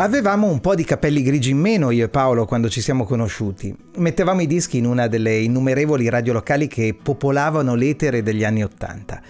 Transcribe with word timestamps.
Avevamo 0.00 0.46
un 0.46 0.60
po' 0.60 0.74
di 0.74 0.82
capelli 0.82 1.22
grigi 1.22 1.50
in 1.50 1.58
meno 1.58 1.90
io 1.90 2.06
e 2.06 2.08
Paolo 2.08 2.46
quando 2.46 2.70
ci 2.70 2.80
siamo 2.80 3.04
conosciuti. 3.04 3.76
Mettevamo 3.96 4.40
i 4.40 4.46
dischi 4.46 4.78
in 4.78 4.86
una 4.86 5.08
delle 5.08 5.40
innumerevoli 5.40 6.08
radio 6.08 6.32
locali 6.32 6.68
che 6.68 6.96
popolavano 7.00 7.74
l'etere 7.74 8.22
degli 8.22 8.42
anni 8.42 8.64
Ottanta. 8.64 9.20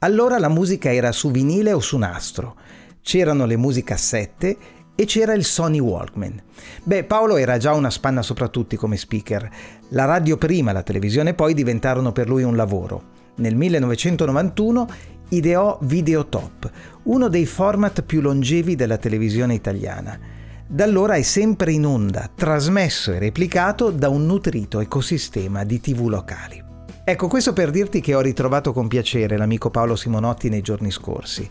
Allora 0.00 0.40
la 0.40 0.48
musica 0.48 0.92
era 0.92 1.12
su 1.12 1.30
vinile 1.30 1.72
o 1.72 1.78
su 1.78 1.96
nastro. 1.96 2.56
C'erano 3.02 3.46
le 3.46 3.56
musicassette 3.56 4.56
e 4.96 5.04
c'era 5.04 5.32
il 5.32 5.44
Sony 5.44 5.78
Walkman. 5.78 6.42
Beh, 6.82 7.04
Paolo 7.04 7.36
era 7.36 7.56
già 7.56 7.72
una 7.74 7.90
spanna 7.90 8.22
sopra 8.22 8.48
tutti 8.48 8.74
come 8.74 8.96
speaker. 8.96 9.48
La 9.90 10.06
radio 10.06 10.36
prima, 10.36 10.72
la 10.72 10.82
televisione 10.82 11.34
poi 11.34 11.54
diventarono 11.54 12.10
per 12.10 12.28
lui 12.28 12.42
un 12.42 12.56
lavoro. 12.56 13.14
Nel 13.36 13.54
1991 13.54 14.88
ideò 15.30 15.78
Videotop, 15.82 16.70
uno 17.04 17.28
dei 17.28 17.46
format 17.46 18.02
più 18.02 18.20
longevi 18.20 18.76
della 18.76 18.96
televisione 18.96 19.54
italiana. 19.54 20.18
Da 20.66 20.84
allora 20.84 21.14
è 21.14 21.22
sempre 21.22 21.72
in 21.72 21.86
onda, 21.86 22.30
trasmesso 22.34 23.12
e 23.12 23.18
replicato 23.18 23.90
da 23.90 24.08
un 24.08 24.26
nutrito 24.26 24.80
ecosistema 24.80 25.64
di 25.64 25.80
tv 25.80 26.06
locali. 26.08 26.62
Ecco, 27.04 27.28
questo 27.28 27.52
per 27.52 27.70
dirti 27.70 28.00
che 28.00 28.14
ho 28.14 28.20
ritrovato 28.20 28.72
con 28.72 28.88
piacere 28.88 29.36
l'amico 29.36 29.70
Paolo 29.70 29.94
Simonotti 29.94 30.48
nei 30.48 30.62
giorni 30.62 30.90
scorsi. 30.90 31.48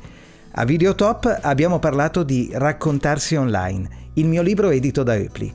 A 0.52 0.66
Videotop 0.66 1.40
abbiamo 1.42 1.80
parlato 1.80 2.24
di 2.24 2.50
Raccontarsi 2.52 3.36
online, 3.36 3.90
il 4.14 4.28
mio 4.28 4.42
libro 4.42 4.70
edito 4.70 5.04
da 5.04 5.16
Eupli, 5.16 5.54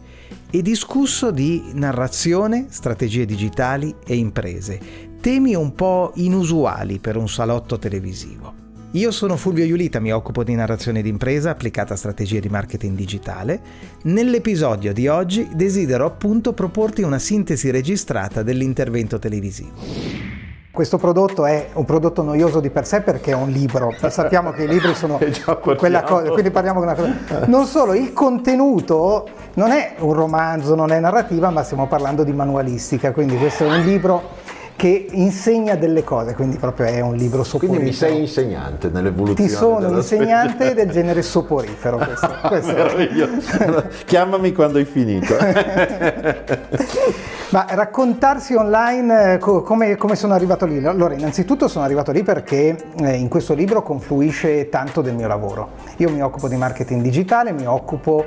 e 0.51 0.63
discusso 0.63 1.31
di 1.31 1.63
narrazione, 1.75 2.67
strategie 2.71 3.25
digitali 3.25 3.95
e 4.07 4.17
imprese, 4.17 5.09
temi 5.21 5.55
un 5.55 5.75
po' 5.75 6.13
inusuali 6.15 6.99
per 6.99 7.17
un 7.17 7.29
salotto 7.29 7.79
televisivo. 7.79 8.69
Io 8.93 9.11
sono 9.11 9.37
Fulvio 9.37 9.65
Iulita, 9.65 10.01
mi 10.01 10.13
occupo 10.13 10.43
di 10.43 10.55
narrazione 10.55 11.03
d'impresa 11.03 11.51
applicata 11.51 11.95
a 11.95 11.97
strategie 11.97 12.41
di 12.41 12.49
marketing 12.49 12.97
digitale. 12.97 13.61
Nell'episodio 14.05 14.93
di 14.95 15.07
oggi 15.09 15.49
desidero 15.53 16.07
appunto 16.07 16.55
proporti 16.55 17.03
una 17.03 17.19
sintesi 17.19 17.71
registrata 17.71 18.43
dell'intervento 18.43 19.19
televisivo. 19.19 20.31
Questo 20.73 20.97
prodotto 20.97 21.45
è 21.45 21.69
un 21.75 21.85
prodotto 21.85 22.23
noioso 22.23 22.59
di 22.59 22.71
per 22.71 22.87
sé 22.87 23.03
perché 23.03 23.33
è 23.33 23.35
un 23.35 23.51
libro, 23.51 23.93
sappiamo 24.09 24.53
che 24.53 24.63
i 24.63 24.69
libri 24.69 24.95
sono 24.95 25.19
quella 25.77 26.03
cosa, 26.03 26.31
quindi 26.31 26.51
parliamo 26.51 26.81
di 26.81 26.87
una 26.87 26.95
cosa. 26.95 27.47
Non 27.47 27.67
solo, 27.67 27.93
il 27.93 28.13
contenuto 28.15 29.29
non 29.55 29.71
è 29.71 29.97
un 29.99 30.15
romanzo, 30.15 30.75
non 30.75 30.91
è 30.91 30.99
narrativa, 30.99 31.51
ma 31.51 31.63
stiamo 31.63 31.87
parlando 31.87 32.25
di 32.25 32.33
manualistica, 32.33 33.13
quindi 33.13 33.37
questo 33.37 33.65
è 33.65 33.69
un 33.69 33.85
libro 33.85 34.39
che 34.81 35.09
insegna 35.11 35.75
delle 35.75 36.03
cose, 36.03 36.33
quindi 36.33 36.57
proprio 36.57 36.87
è 36.87 37.01
un 37.01 37.15
libro 37.15 37.45
soporifero. 37.45 37.83
Quindi 37.83 37.91
mi 37.91 37.93
sei 37.95 38.21
insegnante 38.21 38.89
nell'evoluzione. 38.89 39.51
Ti 39.51 39.55
sono 39.55 39.89
un 39.89 39.97
insegnante 39.97 40.55
specie. 40.55 40.75
del 40.75 40.89
genere 40.97 41.21
soporifero. 41.21 41.99
Questo, 41.99 42.31
questo. 42.49 43.85
Chiamami 44.07 44.55
quando 44.55 44.79
hai 44.79 44.87
finito. 44.87 45.37
Ma 47.51 47.67
raccontarsi 47.69 48.55
online, 48.55 49.35
eh, 49.35 49.39
come, 49.39 49.97
come, 49.97 50.17
sono 50.17 50.33
arrivato 50.33 50.65
lì? 50.65 50.83
Allora, 50.87 51.13
innanzitutto 51.13 51.69
sono 51.69 51.85
arrivato 51.85 52.11
lì 52.11 52.23
perché 52.23 52.75
eh, 53.01 53.17
in 53.17 53.29
questo 53.29 53.53
libro 53.53 53.83
confluisce 53.83 54.71
tanto 54.71 55.03
del 55.03 55.13
mio 55.13 55.27
lavoro. 55.27 55.73
Io 55.99 56.09
mi 56.09 56.23
occupo 56.23 56.49
di 56.49 56.57
marketing 56.57 57.03
digitale, 57.03 57.53
mi 57.53 57.67
occupo 57.67 58.25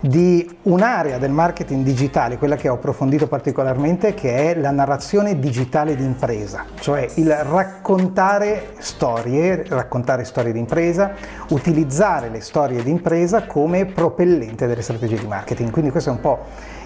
di 0.00 0.58
un'area 0.62 1.18
del 1.18 1.30
marketing 1.30 1.84
digitale, 1.84 2.38
quella 2.38 2.56
che 2.56 2.68
ho 2.68 2.74
approfondito 2.74 3.26
particolarmente, 3.26 4.14
che 4.14 4.52
è 4.52 4.58
la 4.58 4.70
narrazione 4.70 5.38
digitale 5.38 5.94
di 5.94 6.04
impresa, 6.04 6.64
cioè 6.78 7.06
il 7.14 7.30
raccontare 7.34 8.74
storie, 8.78 9.64
raccontare 9.68 10.24
storie 10.24 10.52
di 10.52 10.58
impresa, 10.58 11.12
utilizzare 11.50 12.30
le 12.30 12.40
storie 12.40 12.82
di 12.82 12.90
impresa 12.90 13.44
come 13.46 13.84
propellente 13.86 14.66
delle 14.66 14.82
strategie 14.82 15.18
di 15.18 15.26
marketing. 15.26 15.70
Quindi 15.70 15.90
questo 15.90 16.10
è 16.10 16.12
un 16.12 16.20
po' 16.20 16.38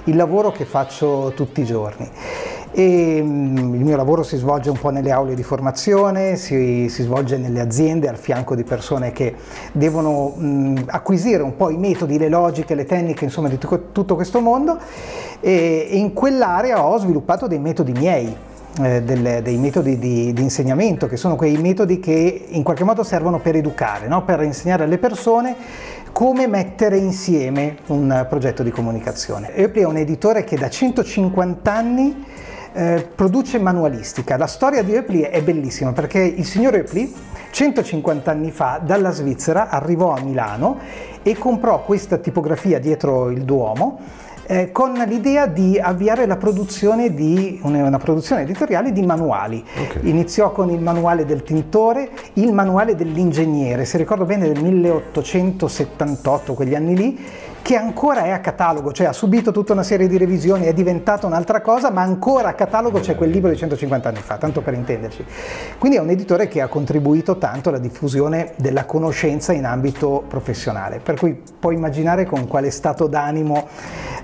il 0.05 0.17
lavoro 0.17 0.51
che 0.51 0.65
faccio 0.65 1.33
tutti 1.35 1.63
i 1.63 1.65
giorni 1.65 2.11
e 2.77 3.23
mm, 3.23 3.75
il 3.75 3.85
mio 3.85 3.97
lavoro 3.97 4.25
si 4.25 4.37
svolge 4.37 4.69
un 4.69 4.79
po' 4.79 4.91
nelle 4.91 5.13
aule 5.13 5.37
di 5.37 5.45
formazione, 5.45 6.35
si, 6.35 6.89
si 6.89 7.03
svolge 7.05 7.37
nelle 7.37 7.61
aziende 7.61 8.09
al 8.09 8.17
fianco 8.17 8.57
di 8.57 8.65
persone 8.65 9.13
che 9.13 9.35
devono 9.73 10.35
mh, 10.37 10.47
mm, 10.47 10.77
acquisire 10.87 11.43
un 11.43 11.57
po' 11.57 11.71
i 11.71 11.77
metodi, 11.77 12.19
le 12.19 12.29
logiche, 12.29 12.75
le 12.75 12.85
tecniche, 12.85 13.25
insomma 13.25 13.49
di 13.49 13.59
tutto 13.59 14.15
questo 14.17 14.41
mondo 14.41 14.79
e, 15.41 15.89
in 15.93 16.13
quell'area 16.13 16.85
ho 16.85 16.99
sviluppato 16.99 17.47
dei 17.47 17.61
metodi 17.61 17.93
miei. 17.93 18.37
Eh, 18.83 19.03
dei 19.05 19.57
metodi 19.57 20.01
di, 20.01 20.33
di, 20.33 20.43
insegnamento, 20.43 21.07
che 21.07 21.17
sono 21.17 21.37
quei 21.37 21.57
metodi 21.59 22.01
che 22.01 22.47
in 22.49 22.65
qualche 22.65 22.83
modo 22.83 23.05
servono 23.05 23.39
per 23.39 23.55
educare, 23.55 24.09
no? 24.09 24.25
per 24.25 24.43
insegnare 24.43 24.83
alle 24.83 24.99
persone 24.99 25.55
come 26.11 26.49
mettere 26.49 26.97
insieme 26.97 27.77
un 27.87 28.27
progetto 28.29 28.65
di 28.65 28.73
comunicazione. 28.73 29.55
Eupli 29.55 29.83
è 29.83 29.85
un 29.85 29.97
editore 29.97 30.43
che 30.43 30.57
da 30.57 30.69
150 30.69 31.73
anni 31.73 32.25
eh, 32.75 33.09
produce 33.15 33.59
manualistica. 33.59 34.37
La 34.37 34.47
storia 34.47 34.83
di 34.83 34.95
Eupli 34.95 35.21
è 35.21 35.43
bellissima 35.43 35.93
perché 35.93 36.19
il 36.19 36.45
signor 36.45 36.75
Eupli 36.75 37.15
150 37.51 38.31
anni 38.31 38.51
fa 38.51 38.81
dalla 38.85 39.13
Svizzera 39.13 39.69
arrivò 39.69 40.13
a 40.13 40.21
Milano 40.21 40.79
e 41.23 41.39
comprò 41.39 41.85
questa 41.85 42.19
tipografia 42.19 42.81
dietro 42.81 43.31
il 43.31 43.43
Duomo 43.43 44.01
eh, 44.47 44.71
con 44.73 44.93
l'idea 44.93 45.47
di 45.47 45.79
avviare 45.79 46.27
la 46.27 46.37
produzione 46.37 47.15
di 47.15 47.59
una, 47.63 47.99
produzione 47.99 48.43
editoriale 48.43 48.93
di 48.93 49.03
manuali. 49.03 49.65
Okay. 49.89 50.09
Iniziò 50.09 50.53
con 50.53 50.71
il 50.71 50.81
manuale 50.81 51.25
del 51.25 51.43
tintore, 51.43 52.11
il 52.35 52.53
manuale 52.53 52.95
dell'ingegnere, 52.95 53.85
se 53.85 53.99
ricordo 53.99 54.25
bene 54.25 54.47
del 54.51 54.63
1878, 54.63 56.55
quegli 56.55 56.75
anni 56.75 56.97
lì, 56.97 57.19
che 57.65 57.77
ancora 57.77 58.25
è 58.25 58.31
a 58.31 58.41
catalogo, 58.41 58.93
cioè 58.93 59.07
ha 59.07 59.15
subito 59.15 59.51
tutta 59.51 59.73
una 59.73 59.83
serie 59.83 60.07
di 60.07 60.19
revisioni, 60.19 60.67
è 60.67 60.75
diventata 60.75 61.27
un'altra 61.27 61.63
cosa, 61.63 61.91
ma 61.91 62.03
ancora 62.03 62.49
a 62.49 62.53
catalogo 62.53 63.01
c'è 63.01 63.15
quel 63.15 63.31
libro 63.31 63.49
di 63.49 63.57
150 63.57 64.07
anni 64.07 64.19
fa, 64.19 64.37
tanto 64.37 64.61
per 64.61 64.75
intenderci. 64.75 65.25
Quindi 65.79 65.97
è 65.97 66.01
un 66.03 66.11
editore 66.11 66.47
che 66.47 66.61
ha 66.61 66.67
contribuito 66.67 67.39
tanto 67.39 67.71
alla 67.71 67.79
diffusione 67.79 68.53
della 68.57 68.85
conoscenza 68.85 69.55
in 69.55 69.65
ambito 69.65 70.25
professionale, 70.29 71.01
per 71.03 71.15
cui 71.19 71.41
puoi 71.59 71.77
immaginare 71.77 72.27
con 72.27 72.47
quale 72.47 72.71
stato 72.71 73.07
d'animo 73.07 73.67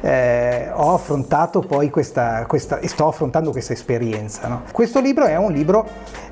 eh, 0.02 0.09
ho 0.12 0.94
affrontato 0.94 1.60
poi 1.60 1.91
questa, 1.91 2.44
questa, 2.47 2.78
e 2.78 2.88
sto 2.88 3.06
affrontando 3.06 3.50
questa 3.50 3.72
esperienza. 3.72 4.48
No? 4.48 4.62
Questo 4.72 5.00
libro 5.00 5.26
è 5.26 5.37
un 5.37 5.53
libro 5.53 5.87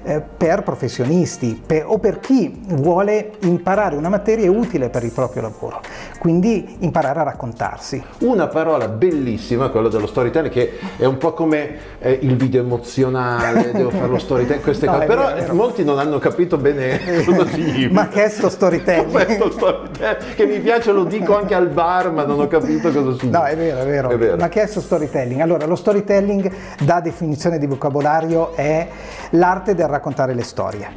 eh, 0.05 0.21
per 0.21 0.63
professionisti 0.63 1.61
per, 1.65 1.85
o 1.87 1.99
per 1.99 2.19
chi 2.19 2.61
vuole 2.69 3.33
imparare 3.41 3.97
una 3.97 4.09
materia 4.09 4.51
utile 4.51 4.89
per 4.89 5.05
il 5.05 5.11
proprio 5.11 5.43
lavoro, 5.43 5.81
quindi 6.19 6.77
imparare 6.81 7.21
a 7.21 7.23
raccontarsi. 7.25 8.03
Una 8.21 8.47
parola 8.47 8.89
bellissima, 8.89 9.69
quella 9.69 9.89
dello 9.89 10.07
storytelling, 10.07 10.53
che 10.53 10.79
è 10.97 11.05
un 11.05 11.19
po' 11.19 11.35
come 11.35 11.77
eh, 11.99 12.19
il 12.23 12.37
video 12.37 12.63
emozionale, 12.63 13.73
devo 13.73 13.91
fare 13.91 14.09
lo 14.09 14.19
storytelling, 14.19 14.63
queste 14.63 14.87
no, 14.89 14.93
cose, 14.93 15.07
però 15.07 15.27
vero, 15.27 15.37
vero. 15.37 15.55
molti 15.55 15.85
non 15.85 15.99
hanno 15.99 16.19
capito 16.19 16.57
bene 16.57 17.01
cosa 17.27 17.47
significa. 17.49 17.93
ma 17.93 18.09
che 18.09 18.25
è 18.25 18.29
sto 18.29 18.49
storytelling? 18.49 20.35
Che 20.35 20.47
mi 20.47 20.59
piace, 20.61 20.93
lo 20.93 21.05
dico 21.05 21.37
anche 21.37 21.55
al 21.55 21.69
bar, 21.69 22.13
ma 22.13 22.25
non 22.25 22.41
ho 22.41 22.49
capito 22.49 22.91
cosa 22.91 23.17
significa. 23.19 23.39
No, 23.39 23.45
è 23.45 23.55
vero, 23.69 23.81
è 23.81 23.87
vero. 23.87 24.09
È 24.11 24.17
vero. 24.19 24.37
Ma 24.37 24.49
che 24.49 24.63
è 24.63 24.67
sto 24.67 24.81
storytelling? 24.81 25.41
Allora, 25.41 25.67
lo 25.67 25.77
storytelling, 25.77 26.51
da 26.81 27.01
definizione 27.01 27.59
di 27.59 27.67
vocabolario, 27.67 28.55
è 28.55 28.89
l'arte 29.31 29.75
del 29.75 29.87
raccontare 29.87 30.35
le 30.35 30.43
storie. 30.43 30.89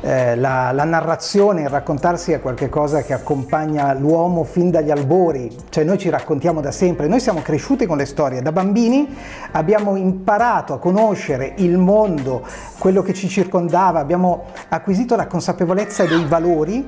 Eh, 0.00 0.36
la, 0.36 0.72
la, 0.72 0.84
narrazione, 0.84 1.62
il 1.62 1.68
raccontarsi 1.68 2.32
è 2.32 2.40
qualcosa 2.40 3.02
che 3.02 3.12
accompagna 3.12 3.92
l'uomo 3.94 4.44
fin 4.44 4.70
dagli 4.70 4.90
albori, 4.90 5.54
cioè 5.70 5.84
noi 5.84 5.98
ci 5.98 6.10
raccontiamo 6.10 6.60
da 6.60 6.70
sempre, 6.70 7.08
noi 7.08 7.18
siamo 7.18 7.40
cresciuti 7.40 7.86
con 7.86 7.96
le 7.96 8.04
storie, 8.04 8.42
da 8.42 8.52
bambini 8.52 9.16
abbiamo 9.52 9.96
imparato 9.96 10.74
a 10.74 10.78
conoscere 10.78 11.54
il 11.56 11.78
mondo, 11.78 12.44
quello 12.78 13.02
che 13.02 13.14
ci 13.14 13.28
circondava, 13.28 13.98
abbiamo 13.98 14.44
acquisito 14.68 15.16
la 15.16 15.26
consapevolezza 15.26 16.04
dei 16.04 16.24
valori 16.26 16.86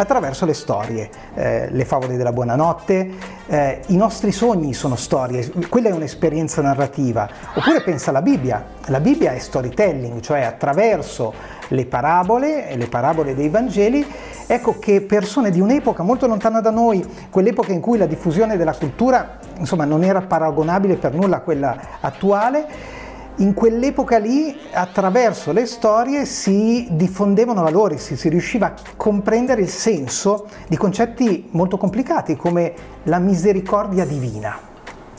Attraverso 0.00 0.46
le 0.46 0.54
storie, 0.54 1.10
eh, 1.34 1.68
le 1.70 1.84
favole 1.84 2.16
della 2.16 2.32
buonanotte, 2.32 3.10
eh, 3.46 3.82
i 3.88 3.96
nostri 3.96 4.32
sogni 4.32 4.72
sono 4.72 4.96
storie, 4.96 5.52
quella 5.68 5.90
è 5.90 5.92
un'esperienza 5.92 6.62
narrativa. 6.62 7.28
Oppure 7.52 7.82
pensa 7.82 8.08
alla 8.08 8.22
Bibbia, 8.22 8.64
la 8.86 8.98
Bibbia 8.98 9.32
è 9.32 9.38
storytelling, 9.38 10.20
cioè 10.20 10.40
attraverso 10.40 11.34
le 11.68 11.84
parabole, 11.84 12.74
le 12.76 12.86
parabole 12.86 13.34
dei 13.34 13.50
Vangeli, 13.50 14.10
ecco 14.46 14.78
che 14.78 15.02
persone 15.02 15.50
di 15.50 15.60
un'epoca 15.60 16.02
molto 16.02 16.26
lontana 16.26 16.62
da 16.62 16.70
noi, 16.70 17.06
quell'epoca 17.28 17.72
in 17.72 17.80
cui 17.80 17.98
la 17.98 18.06
diffusione 18.06 18.56
della 18.56 18.72
cultura 18.72 19.38
insomma, 19.58 19.84
non 19.84 20.02
era 20.02 20.22
paragonabile 20.22 20.96
per 20.96 21.12
nulla 21.12 21.36
a 21.36 21.40
quella 21.40 21.76
attuale, 22.00 22.98
in 23.40 23.54
quell'epoca 23.54 24.18
lì 24.18 24.54
attraverso 24.72 25.52
le 25.52 25.66
storie 25.66 26.24
si 26.26 26.88
diffondevano 26.90 27.62
valori, 27.62 27.98
si, 27.98 28.16
si, 28.16 28.28
riusciva 28.28 28.66
a 28.66 28.74
comprendere 28.96 29.62
il 29.62 29.68
senso 29.68 30.46
di 30.68 30.76
concetti 30.76 31.48
molto 31.52 31.76
complicati 31.76 32.36
come 32.36 32.72
la 33.04 33.18
misericordia 33.18 34.04
divina. 34.04 34.68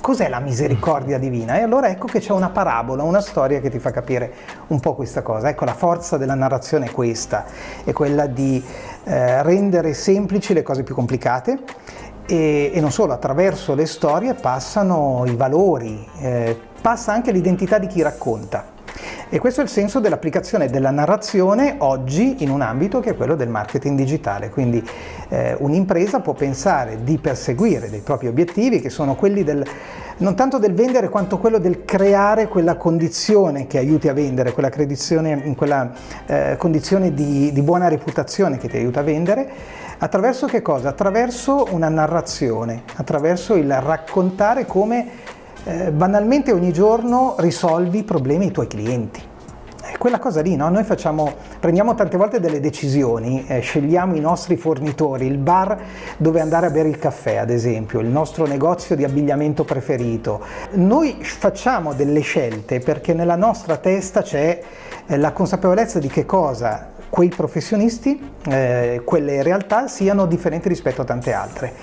Cos'è 0.02 0.30
la 0.30 0.40
misericordia 0.40 1.20
divina? 1.20 1.58
E 1.58 1.62
allora 1.62 1.90
ecco 1.90 2.08
che 2.08 2.20
c'è 2.20 2.32
una 2.32 2.50
parabola, 2.50 3.04
una 3.04 3.22
storia 3.22 3.60
che 3.60 3.70
ti 3.70 3.78
fa 3.78 3.92
capire 3.92 4.34
un 4.68 4.80
po' 4.80 4.96
questa 4.96 5.22
cosa. 5.22 5.50
Ecco, 5.50 5.66
la 5.66 5.76
forza 5.76 6.18
della 6.18 6.34
narrazione 6.34 6.88
è 6.88 6.92
questa, 6.92 7.46
è 7.84 7.92
quella 7.92 8.26
di 8.26 8.64
eh, 9.04 9.44
rendere 9.44 9.94
semplici 9.94 10.54
le 10.54 10.64
cose 10.64 10.82
più 10.82 10.96
complicate 10.96 11.60
e, 12.32 12.72
e, 12.74 12.80
non 12.80 12.92
solo, 12.92 13.12
attraverso 13.12 13.76
le 13.76 13.86
storie 13.86 14.36
passano 14.36 15.24
i 15.28 15.36
valori, 15.36 16.08
eh, 16.22 16.58
passa 16.82 17.12
anche 17.12 17.34
l'identità 17.34 17.78
di 17.78 17.88
chi 17.88 18.02
racconta. 18.02 18.80
E 19.28 19.40
questo 19.40 19.60
è 19.60 19.64
il 19.64 19.70
senso 19.70 20.00
dell'applicazione 20.00 20.70
della 20.70 20.92
narrazione 20.92 21.76
oggi 21.80 22.44
in 22.44 22.50
un 22.50 22.62
ambito 22.62 23.02
che 23.02 23.12
è 23.12 23.16
quello 23.16 23.36
del 23.36 23.50
marketing 23.50 23.98
digitale. 23.98 24.50
Quindi 24.50 24.86
eh, 25.30 25.56
un'impresa 25.60 26.22
può 26.22 26.34
pensare 26.34 27.04
di 27.04 27.18
perseguire 27.18 27.90
dei 27.90 28.02
propri 28.02 28.28
obiettivi 28.28 28.80
che 28.80 28.90
sono 28.90 29.16
quelli 29.16 29.44
del, 29.44 29.66
non 30.18 30.36
tanto 30.36 30.58
del 30.58 30.74
vendere 30.74 31.10
quanto 31.10 31.38
quello 31.38 31.60
del 31.60 31.84
creare 31.84 32.48
quella 32.48 32.76
condizione 32.76 33.68
che 33.68 33.78
aiuti 33.78 34.08
a 34.08 34.14
vendere, 34.14 34.54
quella, 34.54 34.70
quella 34.70 35.92
eh, 36.28 36.56
condizione 36.58 37.14
di, 37.14 37.52
di 37.52 37.62
buona 37.62 37.88
reputazione 37.88 38.58
che 38.58 38.70
ti 38.70 38.78
aiuta 38.78 39.02
a 39.02 39.04
vendere. 39.04 39.90
Attraverso 40.04 40.48
che 40.48 40.64
cosa? 40.64 40.90
Attraverso 40.90 41.68
una 41.70 41.88
narrazione, 41.88 42.82
attraverso 42.96 43.54
il 43.54 43.72
raccontare 43.80 44.66
come 44.66 45.08
eh, 45.64 45.92
banalmente 45.92 46.52
ogni 46.52 46.74
giorno 46.74 47.36
risolvi 47.38 48.00
i 48.00 48.04
problemi 48.04 48.46
dei 48.46 48.52
tuoi 48.52 48.66
clienti. 48.66 49.22
È 49.80 50.00
quella 50.00 50.18
cosa 50.18 50.42
lì, 50.42 50.56
no? 50.56 50.70
Noi 50.70 50.86
facciamo, 50.86 51.32
prendiamo 51.60 51.94
tante 51.94 52.18
volte 52.18 52.40
delle 52.40 52.60
decisioni, 52.60 53.46
eh, 53.46 53.60
scegliamo 53.60 54.16
i 54.16 54.20
nostri 54.20 54.58
fornitori, 54.58 55.28
il 55.28 55.38
bar 55.38 55.78
dove 56.18 56.40
andare 56.40 56.66
a 56.66 56.72
bere 56.72 56.90
il 56.90 56.98
caffè, 56.98 57.36
ad 57.36 57.52
esempio, 57.52 58.00
il 58.00 58.08
nostro 58.08 58.48
negozio 58.48 58.96
di 58.96 59.04
abbigliamento 59.04 59.66
preferito. 59.66 60.42
Noi 60.72 61.18
facciamo 61.22 61.94
delle 61.94 62.22
scelte 62.22 62.80
perché 62.80 63.14
nella 63.14 63.36
nostra 63.36 63.78
testa 63.78 64.24
c'è 64.24 64.62
eh, 65.06 65.18
la 65.18 65.32
consapevolezza 65.32 66.00
di 66.00 66.08
che 66.08 66.26
cosa 66.26 66.91
quei 67.12 67.28
professionisti, 67.28 68.20
eh, 68.48 69.02
quelle 69.04 69.44
realtà 69.44 69.88
siano 69.88 70.26
differenti 70.26 70.70
rispetto 70.70 71.02
a 71.02 71.06
tante 71.06 71.34
altre. 71.34 71.74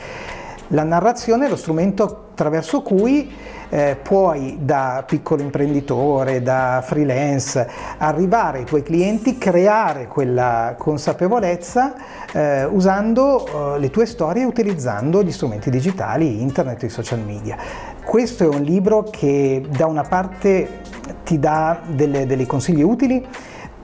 La 0.68 0.82
narrazione 0.82 1.46
è 1.46 1.48
lo 1.48 1.56
strumento 1.56 2.30
attraverso 2.32 2.82
cui 2.82 3.30
eh, 3.68 3.98
puoi 4.02 4.58
da 4.60 5.04
piccolo 5.06 5.42
imprenditore, 5.42 6.42
da 6.42 6.82
freelance, 6.84 7.68
arrivare 7.98 8.58
ai 8.58 8.64
tuoi 8.64 8.82
clienti, 8.82 9.36
creare 9.36 10.06
quella 10.06 10.74
consapevolezza 10.78 11.94
eh, 12.32 12.64
usando 12.64 13.74
eh, 13.74 13.78
le 13.78 13.90
tue 13.90 14.06
storie 14.06 14.42
e 14.42 14.46
utilizzando 14.46 15.22
gli 15.22 15.32
strumenti 15.32 15.68
digitali, 15.68 16.40
internet 16.40 16.84
e 16.84 16.88
social 16.88 17.20
media. 17.20 17.56
Questo 18.02 18.44
è 18.44 18.46
un 18.46 18.62
libro 18.62 19.02
che 19.02 19.62
da 19.68 19.86
una 19.86 20.04
parte 20.04 20.80
ti 21.24 21.38
dà 21.38 21.80
delle, 21.86 22.24
dei 22.26 22.46
consigli 22.46 22.82
utili, 22.82 23.26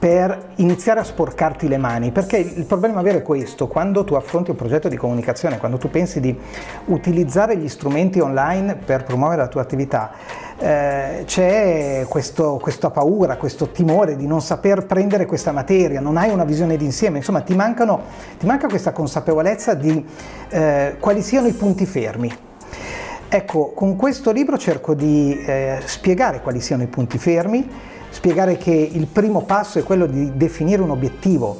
per 0.04 0.48
iniziare 0.56 1.00
a 1.00 1.02
sporcarti 1.02 1.66
le 1.66 1.78
mani, 1.78 2.10
perché 2.10 2.36
il 2.36 2.66
problema 2.66 3.00
vero 3.00 3.16
è 3.16 3.22
questo, 3.22 3.68
quando 3.68 4.04
tu 4.04 4.12
affronti 4.12 4.50
un 4.50 4.56
progetto 4.56 4.90
di 4.90 4.98
comunicazione, 4.98 5.56
quando 5.56 5.78
tu 5.78 5.88
pensi 5.88 6.20
di 6.20 6.38
utilizzare 6.88 7.56
gli 7.56 7.68
strumenti 7.70 8.20
online 8.20 8.74
per 8.74 9.04
promuovere 9.04 9.40
la 9.40 9.48
tua 9.48 9.62
attività, 9.62 10.12
eh, 10.58 11.22
c'è 11.24 12.04
questo, 12.06 12.58
questa 12.60 12.90
paura, 12.90 13.38
questo 13.38 13.70
timore 13.70 14.14
di 14.14 14.26
non 14.26 14.42
saper 14.42 14.84
prendere 14.84 15.24
questa 15.24 15.52
materia, 15.52 16.00
non 16.00 16.18
hai 16.18 16.28
una 16.28 16.44
visione 16.44 16.76
d'insieme, 16.76 17.16
insomma 17.16 17.40
ti, 17.40 17.54
mancano, 17.54 18.02
ti 18.38 18.44
manca 18.44 18.68
questa 18.68 18.92
consapevolezza 18.92 19.72
di 19.72 20.04
eh, 20.50 20.96
quali 21.00 21.22
siano 21.22 21.46
i 21.46 21.54
punti 21.54 21.86
fermi. 21.86 22.30
Ecco, 23.26 23.72
con 23.74 23.96
questo 23.96 24.32
libro 24.32 24.58
cerco 24.58 24.92
di 24.92 25.42
eh, 25.46 25.78
spiegare 25.86 26.42
quali 26.42 26.60
siano 26.60 26.82
i 26.82 26.88
punti 26.88 27.16
fermi, 27.16 27.92
spiegare 28.14 28.56
che 28.56 28.70
il 28.70 29.06
primo 29.06 29.42
passo 29.42 29.80
è 29.80 29.82
quello 29.82 30.06
di 30.06 30.36
definire 30.36 30.80
un 30.80 30.90
obiettivo. 30.90 31.58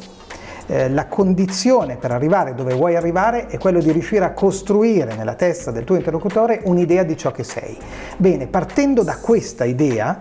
Eh, 0.66 0.88
la 0.88 1.06
condizione 1.06 1.96
per 1.96 2.10
arrivare 2.10 2.54
dove 2.54 2.72
vuoi 2.72 2.96
arrivare 2.96 3.48
è 3.48 3.58
quello 3.58 3.80
di 3.80 3.90
riuscire 3.90 4.24
a 4.24 4.30
costruire 4.30 5.14
nella 5.14 5.34
testa 5.34 5.70
del 5.72 5.84
tuo 5.84 5.96
interlocutore 5.96 6.60
un'idea 6.64 7.02
di 7.02 7.16
ciò 7.16 7.32
che 7.32 7.42
sei. 7.42 7.76
Bene, 8.16 8.46
partendo 8.46 9.02
da 9.02 9.18
questa 9.18 9.64
idea, 9.64 10.16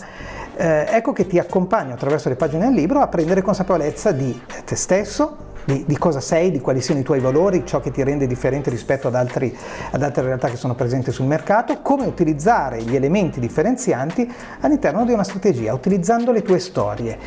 eh, 0.57 0.87
ecco 0.89 1.13
che 1.13 1.27
ti 1.27 1.37
accompagno 1.39 1.93
attraverso 1.93 2.29
le 2.29 2.35
pagine 2.35 2.65
del 2.65 2.73
libro 2.73 2.99
a 2.99 3.07
prendere 3.07 3.41
consapevolezza 3.41 4.11
di 4.11 4.37
te 4.65 4.75
stesso, 4.75 5.51
di, 5.65 5.83
di, 5.85 5.97
cosa 5.97 6.19
sei, 6.19 6.51
di 6.51 6.59
quali 6.59 6.81
siano 6.81 6.99
i 6.99 7.03
tuoi 7.03 7.19
valori, 7.19 7.65
ciò 7.65 7.79
che 7.79 7.91
ti 7.91 8.03
rende 8.03 8.27
differente 8.27 8.69
rispetto 8.69 9.07
ad, 9.07 9.15
altri, 9.15 9.55
ad, 9.91 10.01
altre 10.01 10.23
realtà 10.23 10.49
che 10.49 10.57
sono 10.57 10.75
presenti 10.75 11.11
sul 11.11 11.25
mercato, 11.25 11.81
come 11.81 12.05
utilizzare 12.05 12.81
gli 12.81 12.95
elementi 12.95 13.39
differenzianti 13.39 14.31
all'interno 14.61 15.05
di 15.05 15.13
una 15.13 15.23
strategia, 15.23 15.73
utilizzando 15.73 16.31
le 16.31 16.41
tue 16.41 16.59
storie. 16.59 17.17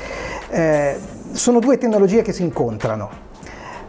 Eh, 0.51 0.97
sono 1.33 1.59
due 1.61 1.79
tecnologie 1.79 2.23
che 2.23 2.33
si 2.33 2.43
incontrano. 2.43 3.25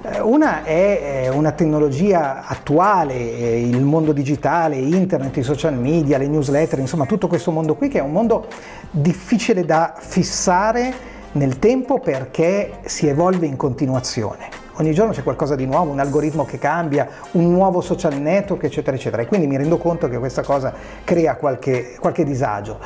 Eh, 0.01 0.21
una 0.21 0.63
è 0.63 1.23
eh, 1.25 1.29
una 1.29 1.51
tecnologia 1.51 2.45
attuale, 2.45 3.13
eh, 3.15 3.67
il 3.67 3.81
mondo 3.81 4.11
digitale, 4.11 4.75
internet, 4.75 5.35
i 5.37 5.43
social 5.43 5.73
media, 5.73 6.17
le 6.17 6.27
newsletter, 6.27 6.79
insomma 6.79 7.05
tutto 7.05 7.27
questo 7.27 7.51
mondo 7.51 7.75
qui 7.75 7.87
che 7.89 7.97
è 7.99 8.01
un 8.01 8.11
mondo 8.11 8.47
difficile 8.91 9.65
da 9.65 9.95
fissare 9.97 11.15
nel 11.33 11.59
tempo 11.59 11.99
perché 11.99 12.79
si 12.85 13.07
evolve 13.07 13.45
in 13.45 13.55
continuazione. 13.55 14.65
Ogni 14.79 14.93
giorno 14.93 15.11
c'è 15.11 15.23
qualcosa 15.23 15.55
di 15.55 15.65
nuovo, 15.65 15.91
un 15.91 15.99
algoritmo 15.99 16.45
che 16.45 16.59
cambia, 16.59 17.07
un 17.31 17.51
nuovo 17.51 17.81
social 17.81 18.19
network, 18.19 18.63
eccetera, 18.63 18.95
eccetera. 18.95 19.23
E 19.23 19.25
quindi 19.25 19.47
mi 19.47 19.57
rendo 19.57 19.77
conto 19.77 20.07
che 20.07 20.19
questa 20.19 20.43
cosa 20.43 20.71
crea 21.03 21.35
qualche, 21.35 21.97
qualche 21.99 22.23
disagio. 22.23 22.79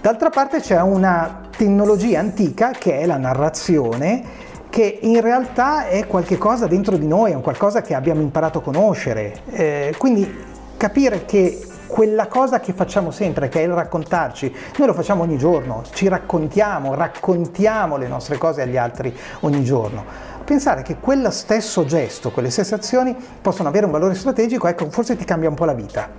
D'altra 0.00 0.30
parte 0.30 0.60
c'è 0.60 0.80
una 0.80 1.42
tecnologia 1.56 2.18
antica 2.18 2.70
che 2.70 2.98
è 2.98 3.06
la 3.06 3.16
narrazione, 3.16 4.22
che 4.70 4.98
in 5.02 5.20
realtà 5.20 5.86
è 5.86 6.06
qualcosa 6.06 6.66
dentro 6.66 6.96
di 6.96 7.06
noi, 7.06 7.30
è 7.30 7.34
un 7.34 7.42
qualcosa 7.42 7.80
che 7.80 7.94
abbiamo 7.94 8.20
imparato 8.20 8.58
a 8.58 8.62
conoscere. 8.62 9.34
Eh, 9.50 9.94
quindi 9.98 10.46
capire 10.76 11.24
che 11.24 11.67
quella 11.88 12.28
cosa 12.28 12.60
che 12.60 12.72
facciamo 12.72 13.10
sempre, 13.10 13.48
che 13.48 13.60
è 13.60 13.64
il 13.64 13.72
raccontarci. 13.72 14.54
Noi 14.76 14.86
lo 14.86 14.94
facciamo 14.94 15.22
ogni 15.22 15.38
giorno, 15.38 15.82
ci 15.92 16.06
raccontiamo, 16.06 16.94
raccontiamo 16.94 17.96
le 17.96 18.06
nostre 18.06 18.38
cose 18.38 18.62
agli 18.62 18.76
altri 18.76 19.12
ogni 19.40 19.64
giorno. 19.64 20.04
Pensare 20.44 20.82
che 20.82 20.96
quello 21.00 21.30
stesso 21.30 21.84
gesto, 21.84 22.30
quelle 22.30 22.50
stesse 22.50 22.74
azioni 22.74 23.16
possono 23.40 23.68
avere 23.68 23.86
un 23.86 23.90
valore 23.90 24.14
strategico, 24.14 24.68
ecco, 24.68 24.88
forse 24.90 25.16
ti 25.16 25.24
cambia 25.24 25.48
un 25.48 25.54
po' 25.54 25.64
la 25.64 25.74
vita. 25.74 26.10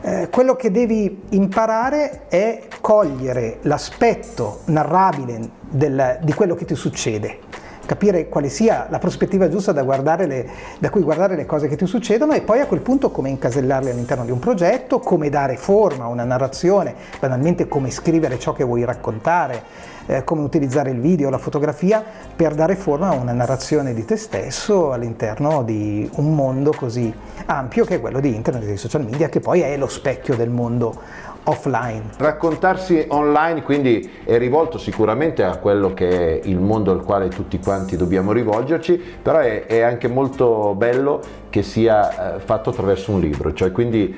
Eh, 0.00 0.28
quello 0.30 0.56
che 0.56 0.70
devi 0.70 1.24
imparare 1.30 2.22
è 2.28 2.66
cogliere 2.80 3.58
l'aspetto 3.62 4.60
narrabile 4.64 5.50
del, 5.68 6.18
di 6.22 6.32
quello 6.32 6.54
che 6.54 6.64
ti 6.64 6.74
succede 6.74 7.50
capire 7.92 8.26
quale 8.30 8.48
sia 8.48 8.86
la 8.88 8.98
prospettiva 8.98 9.50
giusta 9.50 9.72
da, 9.72 10.16
le, 10.24 10.48
da, 10.78 10.88
cui 10.88 11.02
guardare 11.02 11.36
le 11.36 11.44
cose 11.44 11.68
che 11.68 11.76
ti 11.76 11.84
succedono 11.84 12.32
e 12.32 12.40
poi 12.40 12.60
a 12.60 12.66
quel 12.66 12.80
punto 12.80 13.10
come 13.10 13.28
incasellarle 13.28 13.90
all'interno 13.90 14.24
di 14.24 14.30
un 14.30 14.38
progetto, 14.38 14.98
come 14.98 15.28
dare 15.28 15.58
forma 15.58 16.04
a 16.04 16.08
una 16.08 16.24
narrazione, 16.24 16.94
banalmente 17.20 17.68
come 17.68 17.90
scrivere 17.90 18.38
ciò 18.38 18.54
che 18.54 18.64
vuoi 18.64 18.82
raccontare, 18.84 19.62
eh, 20.06 20.24
come 20.24 20.40
utilizzare 20.40 20.90
il 20.90 21.00
video, 21.00 21.28
la 21.28 21.36
fotografia 21.36 22.02
per 22.34 22.54
dare 22.54 22.76
forma 22.76 23.08
a 23.08 23.12
una 23.12 23.32
narrazione 23.32 23.92
di 23.92 24.06
te 24.06 24.16
stesso 24.16 24.92
all'interno 24.92 25.62
di 25.62 26.08
un 26.14 26.34
mondo 26.34 26.72
così 26.74 27.12
ampio 27.44 27.84
che 27.84 27.96
è 27.96 28.00
quello 28.00 28.20
di 28.20 28.34
internet 28.34 28.62
e 28.62 28.66
dei 28.66 28.76
social 28.78 29.04
media 29.04 29.28
che 29.28 29.40
poi 29.40 29.60
è 29.60 29.76
lo 29.76 29.86
specchio 29.86 30.34
del 30.34 30.48
mondo 30.48 31.30
offline. 31.44 32.02
Raccontarsi 32.18 33.04
online 33.08 33.62
quindi 33.62 34.10
è 34.24 34.38
rivolto 34.38 34.78
sicuramente 34.78 35.42
a 35.42 35.56
quello 35.56 35.92
che 35.94 36.40
è 36.40 36.46
il 36.46 36.58
mondo 36.58 36.90
al 36.90 37.02
quale 37.02 37.28
tutti 37.28 37.58
quanti 37.58 37.96
dobbiamo 37.96 38.32
rivolgerci, 38.32 39.00
però 39.22 39.38
è, 39.38 39.66
è 39.66 39.80
anche 39.80 40.08
molto 40.08 40.74
bello 40.76 41.40
che 41.52 41.62
sia 41.62 42.36
eh, 42.36 42.40
fatto 42.40 42.70
attraverso 42.70 43.12
un 43.12 43.20
libro, 43.20 43.52
cioè 43.52 43.70
quindi 43.72 44.16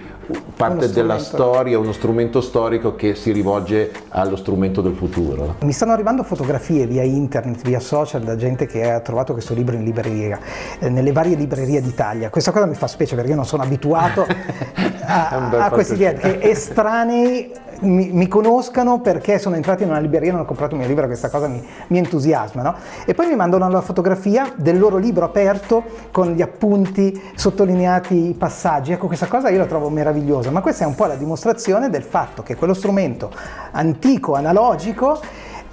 parte 0.57 0.91
della 0.93 1.19
storia, 1.19 1.81
uno 1.81 1.91
strumento 1.91 2.41
storico 2.41 2.95
che 2.95 3.17
si 3.17 3.33
rivolge 3.33 3.91
allo 4.11 4.37
strumento 4.37 4.81
del 4.81 4.95
futuro. 4.95 5.57
Mi 5.63 5.73
stanno 5.73 5.91
arrivando 5.91 6.23
fotografie 6.23 6.87
via 6.87 7.03
internet, 7.03 7.63
via 7.65 7.81
social 7.81 8.23
da 8.23 8.37
gente 8.37 8.67
che 8.67 8.89
ha 8.89 9.01
trovato 9.01 9.33
questo 9.33 9.53
libro 9.53 9.75
in 9.75 9.83
libreria, 9.83 10.39
eh, 10.79 10.89
nelle 10.89 11.11
varie 11.11 11.35
librerie 11.35 11.83
d'Italia. 11.83 12.31
Questa 12.31 12.53
cosa 12.53 12.67
mi 12.67 12.77
fa 12.77 12.87
specie 12.87 13.17
perché 13.17 13.31
io 13.31 13.37
non 13.37 13.47
sono 13.47 13.65
abituato 13.65 14.25
a, 15.05 15.49
a 15.51 15.71
questi 15.71 15.95
idee 15.95 16.15
che 16.15 16.39
estranei 16.41 17.53
mi, 17.85 18.11
mi, 18.13 18.29
conoscano 18.29 19.01
perché 19.01 19.39
sono 19.39 19.57
entrati 19.57 19.83
in 19.83 19.91
una 19.91 19.99
libreria 19.99 20.33
e 20.33 20.35
hanno 20.35 20.45
comprato 20.45 20.75
un 20.75 20.81
mio 20.81 20.89
libro, 20.89 21.07
questa 21.07 21.31
cosa 21.31 21.47
mi, 21.47 21.63
mi 21.89 21.99
entusiasma. 21.99 22.63
No? 22.63 22.75
E 23.07 23.15
poi 23.15 23.27
mi 23.27 23.37
mandano 23.37 23.69
la 23.69 23.81
fotografia 23.81 24.53
del 24.57 24.79
loro 24.79 24.97
libro 24.97 25.25
aperto 25.25 25.85
con 26.11 26.33
gli 26.33 26.43
appunti, 26.43 27.21
sottolineati 27.35 28.31
i 28.31 28.35
passaggi. 28.35 28.93
Ecco, 28.93 29.07
questa 29.07 29.27
cosa 29.27 29.51
io 29.51 29.59
la 29.59 29.67
trovo 29.67 29.89
meravigliosa, 29.91 30.51
ma 30.51 30.61
questa 30.61 30.85
è 30.85 30.87
un 30.87 30.95
po' 30.95 31.07
la 31.07 31.17
dimostrazione 31.17 31.91
del 31.91 32.03
fatto 32.03 32.43
che 32.43 32.57
quello 32.57 32.75
strumento 32.75 33.31
antico, 33.73 34.35
analogico, 34.35 35.21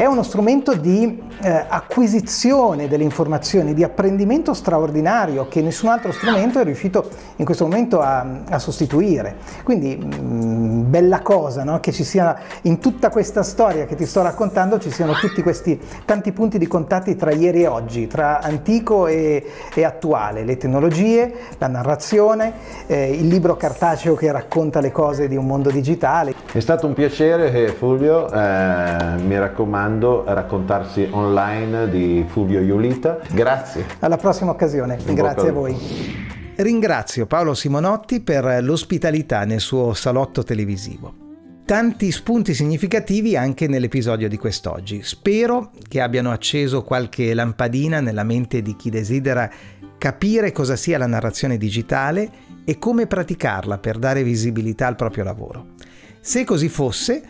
è 0.02 0.08
uno 0.08 0.24
strumento 0.24 0.74
di 0.74 1.22
eh, 1.44 1.66
acquisizione 1.68 2.88
delle 2.88 3.04
informazioni, 3.04 3.76
di 3.76 3.84
apprendimento 3.84 4.56
straordinario 4.56 5.48
che 5.48 5.62
nessun 5.62 5.90
altro 5.90 6.12
strumento 6.12 6.60
è 6.60 6.64
riuscito 6.64 7.08
in 7.36 7.46
questo 7.46 7.66
momento 7.66 8.02
a, 8.02 8.26
a 8.50 8.58
sostituire. 8.58 9.36
Quindi 9.64 9.96
mh, 9.96 10.16
mm, 10.20 10.90
bella 10.90 11.22
cosa 11.22 11.64
no? 11.64 11.80
che 11.80 11.92
ci 11.92 12.04
sia 12.04 12.36
in 12.64 12.80
tutta 12.80 13.12
questa 13.12 13.44
storia 13.44 13.86
che 13.86 13.94
ti 13.94 14.08
sto 14.08 14.24
raccontando 14.24 14.80
ci 14.80 14.90
siano 14.90 15.14
tutti 15.14 15.44
questi 15.44 15.80
tanti 16.04 16.32
punti 16.32 16.58
di 16.58 16.66
contatti 16.66 17.16
tra 17.16 17.32
ieri 17.32 17.62
e 17.62 17.68
oggi, 17.68 18.08
tra 18.08 18.42
antico 18.42 19.06
e, 19.06 19.46
e 19.72 19.84
attuale, 19.84 20.44
le 20.44 20.58
tecnologie, 20.58 21.32
la 21.60 21.68
narrazione, 21.68 22.54
eh, 22.88 23.12
il 23.12 23.28
libro 23.28 23.56
cartaceo 23.56 24.16
che 24.16 24.32
racconta 24.32 24.80
le 24.80 24.92
cose 24.92 25.28
di 25.28 25.36
un 25.36 25.46
mondo 25.46 25.70
digitale. 25.70 26.34
È 26.52 26.60
stato 26.60 26.88
un 26.88 26.94
piacere 26.94 27.52
eh, 27.52 27.68
Fulvio, 27.68 28.32
eh, 28.32 29.18
mi 29.24 29.38
raccomando 29.38 29.90
raccontarsi 30.00 31.08
online 31.12 31.90
di 31.90 32.26
Fulvio 32.28 32.62
Iulita. 32.62 33.20
Grazie. 33.32 33.86
Alla 34.00 34.18
prossima 34.18 34.52
occasione, 34.52 34.98
grazie 35.06 35.50
a 35.50 35.52
voi. 35.52 35.76
Ringrazio 36.56 37.26
Paolo 37.26 37.54
Simonotti 37.54 38.22
per 38.22 38.64
l'ospitalità 38.64 39.46
nel 39.46 39.60
suo 39.60 39.94
salotto 39.94 40.44
televisivo. 40.44 41.14
Tanti 41.66 42.12
spunti 42.12 42.54
significativi 42.54 43.36
anche 43.36 43.68
nell'episodio 43.68 44.28
di 44.28 44.38
quest'oggi. 44.38 45.04
Spero 45.04 45.72
che 45.88 46.02
abbiano 46.02 46.32
acceso 46.32 46.84
qualche 46.84 47.34
lampadina 47.34 48.00
nella 48.00 48.24
mente 48.24 48.62
di 48.62 48.76
chi 48.76 48.90
desidera 48.90 49.50
capire 49.98 50.52
cosa 50.52 50.76
sia 50.76 50.98
la 50.98 51.08
narrazione 51.08 51.58
digitale 51.58 52.30
e 52.66 52.78
come 52.78 53.08
praticarla 53.08 53.78
per 53.78 53.98
dare 53.98 54.24
visibilità 54.24 54.88
al 54.88 54.96
proprio 54.96 55.24
lavoro. 55.24 55.68
Se 56.20 56.44
così 56.44 56.70
fosse, 56.70 57.24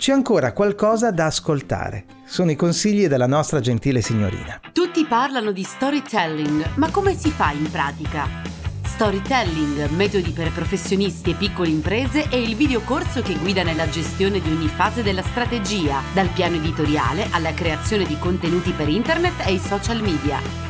c'è 0.00 0.12
ancora 0.12 0.54
qualcosa 0.54 1.10
da 1.10 1.26
ascoltare. 1.26 2.06
Sono 2.24 2.50
i 2.50 2.56
consigli 2.56 3.06
della 3.06 3.26
nostra 3.26 3.60
gentile 3.60 4.00
signorina. 4.00 4.58
Tutti 4.72 5.04
parlano 5.04 5.52
di 5.52 5.62
storytelling, 5.62 6.76
ma 6.76 6.90
come 6.90 7.14
si 7.14 7.30
fa 7.30 7.50
in 7.50 7.70
pratica? 7.70 8.26
Storytelling, 8.82 9.90
metodi 9.90 10.30
per 10.30 10.52
professionisti 10.52 11.32
e 11.32 11.34
piccole 11.34 11.68
imprese 11.68 12.30
è 12.30 12.36
il 12.36 12.56
videocorso 12.56 13.20
che 13.20 13.36
guida 13.36 13.62
nella 13.62 13.90
gestione 13.90 14.40
di 14.40 14.48
ogni 14.50 14.68
fase 14.68 15.02
della 15.02 15.22
strategia, 15.22 16.00
dal 16.14 16.28
piano 16.28 16.56
editoriale 16.56 17.26
alla 17.32 17.52
creazione 17.52 18.06
di 18.06 18.18
contenuti 18.18 18.70
per 18.72 18.88
internet 18.88 19.46
e 19.46 19.52
i 19.52 19.58
social 19.58 20.00
media. 20.00 20.69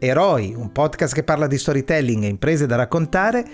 Eroi, 0.00 0.54
un 0.54 0.70
podcast 0.70 1.12
che 1.12 1.24
parla 1.24 1.48
di 1.48 1.58
storytelling 1.58 2.22
e 2.22 2.28
imprese 2.28 2.66
da 2.66 2.76
raccontare, 2.76 3.44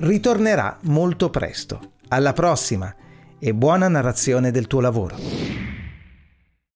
ritornerà 0.00 0.76
molto 0.82 1.30
presto. 1.30 1.92
Alla 2.08 2.34
prossima 2.34 2.94
e 3.38 3.54
buona 3.54 3.88
narrazione 3.88 4.50
del 4.50 4.66
tuo 4.66 4.80
lavoro. 4.80 5.16